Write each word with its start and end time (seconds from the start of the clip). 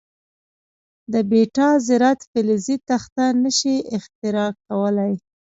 د 1.13 1.13
بیټا 1.31 1.69
ذرات 1.87 2.19
فلزي 2.31 2.77
تخته 2.89 3.25
نه 3.43 3.51
شي 3.59 3.75
اختراق 3.97 4.53
کولای. 4.67 5.13